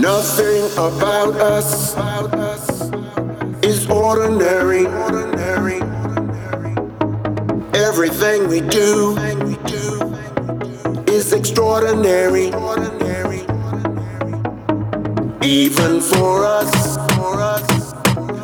Nothing 0.00 0.64
about 0.74 1.34
us 1.34 1.96
is 3.64 3.90
ordinary. 3.90 4.86
Everything 7.74 8.46
we 8.46 8.60
do 8.60 9.16
is 11.08 11.32
extraordinary. 11.32 12.46
Even 15.42 16.00
for 16.00 16.44
us, 16.44 16.96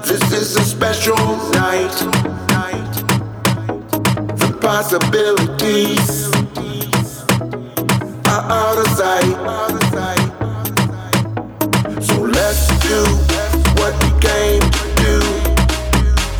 this 0.08 0.32
is 0.32 0.56
a 0.56 0.64
special 0.64 1.16
night. 1.52 1.94
The 4.42 4.58
possibilities 4.60 6.32
are 8.26 8.42
out 8.50 8.78
of 8.78 8.88
sight. 8.96 10.23
Let's 12.34 12.66
do 12.82 13.04
what 13.80 13.94
we 14.02 14.10
came 14.20 14.60
to 14.60 14.86
do. 14.98 15.18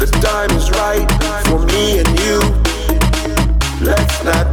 The 0.01 0.09
time 0.21 0.51
is 0.59 0.69
right 0.73 1.09
for 1.47 1.61
me 1.73 2.01
and 2.01 2.09
you. 2.21 2.41
Let's 3.80 4.25
not 4.25 4.47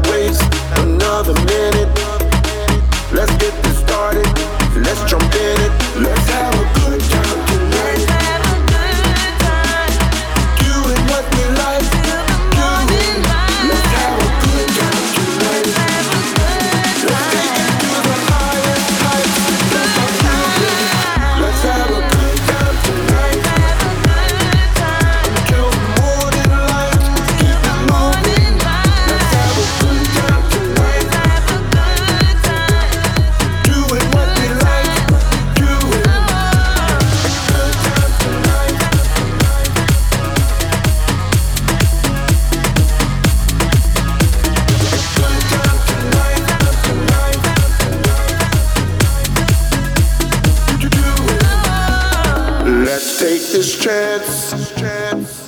take 53.41 53.53
this 53.53 53.75
chance. 53.79 55.47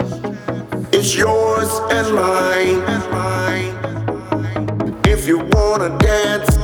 It's 0.91 1.15
yours 1.15 1.69
and 1.91 2.15
mine. 2.15 2.81
If 5.05 5.27
you 5.27 5.37
wanna 5.53 5.97
dance, 5.99 6.57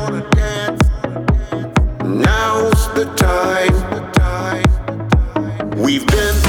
now's 2.04 2.88
the 2.96 3.06
time. 3.16 3.76
We've 5.78 6.06
been 6.08 6.49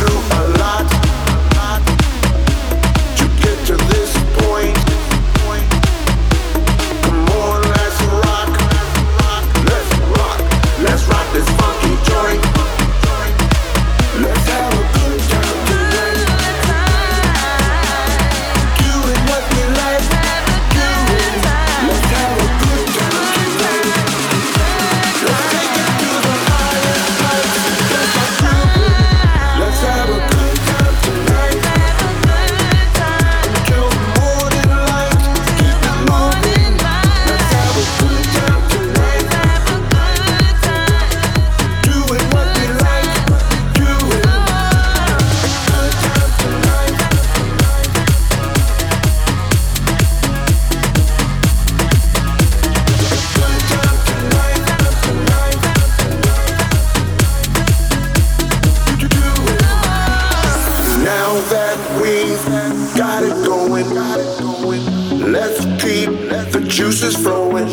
let's 65.50 65.82
keep 65.82 66.10
the 66.52 66.64
juices 66.68 67.16
flowing. 67.16 67.66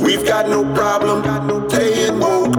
We've 0.00 0.26
got 0.26 0.48
no 0.48 0.62
problem 0.74 1.20
staying 1.70 2.18
woke, 2.18 2.54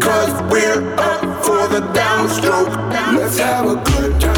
cause 0.00 0.42
we're 0.50 0.94
up 0.98 1.44
for 1.44 1.68
the 1.68 1.80
downstroke. 1.94 2.74
Let's 3.16 3.38
have 3.38 3.66
a 3.66 3.76
good 3.92 4.20
time. 4.20 4.37